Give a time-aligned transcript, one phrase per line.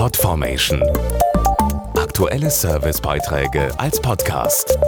[0.00, 0.82] Podformation.
[1.94, 4.78] Aktuelle Servicebeiträge als Podcast.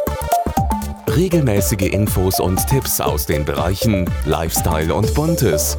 [1.07, 5.77] Regelmäßige Infos und Tipps aus den Bereichen Lifestyle und Buntes.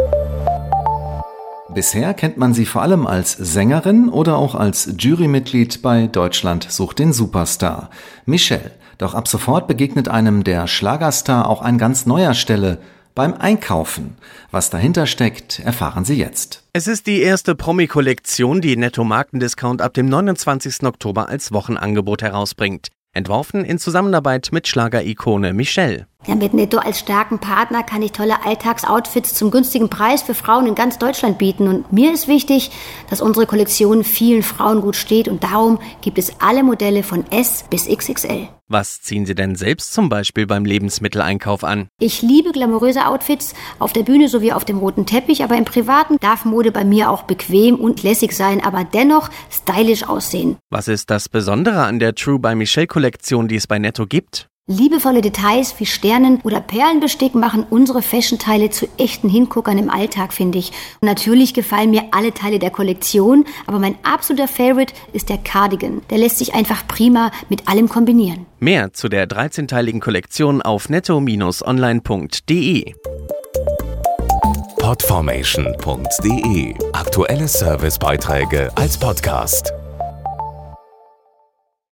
[1.74, 7.00] Bisher kennt man sie vor allem als Sängerin oder auch als Jurymitglied bei Deutschland sucht
[7.00, 7.90] den Superstar.
[8.28, 8.70] Michelle.
[9.00, 12.78] Doch ab sofort begegnet einem der Schlagerstar auch an ganz neuer Stelle
[13.16, 14.16] beim Einkaufen.
[14.52, 16.64] Was dahinter steckt, erfahren Sie jetzt.
[16.74, 20.84] Es ist die erste Promi-Kollektion, die Netto Markendiscount ab dem 29.
[20.84, 22.90] Oktober als Wochenangebot herausbringt.
[23.14, 26.08] Entworfen in Zusammenarbeit mit Schlagerikone Michelle.
[26.26, 30.68] Ja, mit Netto als starken Partner kann ich tolle Alltagsoutfits zum günstigen Preis für Frauen
[30.68, 31.68] in ganz Deutschland bieten.
[31.68, 32.72] Und mir ist wichtig,
[33.10, 35.28] dass unsere Kollektion vielen Frauen gut steht.
[35.28, 38.48] Und darum gibt es alle Modelle von S bis XXL.
[38.70, 41.90] Was ziehen Sie denn selbst zum Beispiel beim Lebensmitteleinkauf an?
[42.00, 46.18] Ich liebe glamouröse Outfits auf der Bühne sowie auf dem roten Teppich, aber im Privaten
[46.22, 50.56] darf Mode bei mir auch bequem und lässig sein, aber dennoch stylisch aussehen.
[50.70, 54.48] Was ist das Besondere an der True by Michelle Kollektion, die es bei Netto gibt?
[54.68, 60.58] Liebevolle Details wie Sternen oder Perlenbestick machen unsere Fashion-Teile zu echten Hinguckern im Alltag, finde
[60.58, 60.72] ich.
[61.02, 66.02] Und natürlich gefallen mir alle Teile der Kollektion, aber mein absoluter Favorite ist der Cardigan.
[66.10, 68.46] Der lässt sich einfach prima mit allem kombinieren.
[68.62, 72.94] Mehr zu der 13-teiligen Kollektion auf netto-online.de.
[74.80, 79.74] Podformation.de Aktuelle Servicebeiträge als Podcast.